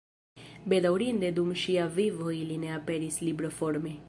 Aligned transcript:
Bedaŭrinde 0.73 1.31
dum 1.37 1.53
ŝia 1.65 1.85
vivo 2.01 2.35
ili 2.41 2.61
ne 2.65 2.75
aperis 2.81 3.23
libroforme. 3.29 3.99